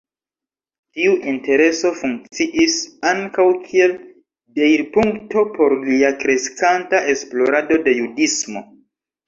Tiu 0.95 1.11
intereso 1.31 1.91
funkciis 1.99 2.77
ankaŭ 3.11 3.45
kiel 3.67 3.95
deirpunkto 4.61 5.47
por 5.61 5.79
lia 5.85 6.13
kreskanta 6.27 7.07
esplorado 7.17 7.83
de 7.89 7.99
judismo. 8.03 8.69